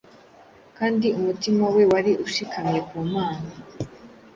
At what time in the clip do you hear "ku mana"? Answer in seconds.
2.87-3.49